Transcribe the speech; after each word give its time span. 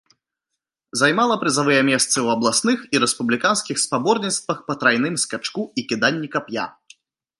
Займала 1.01 1.35
прызавыя 1.43 1.81
месцы 1.89 2.15
ў 2.25 2.37
абласных 2.37 2.79
і 2.95 3.01
рэспубліканскіх 3.03 3.77
спаборніцтвах 3.85 4.57
па 4.71 4.77
трайным 4.85 5.15
скачку 5.25 5.61
і 5.83 5.85
кіданні 5.93 6.27
кап'я. 6.39 6.65